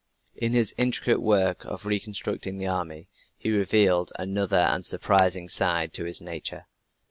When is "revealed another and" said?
3.51-4.83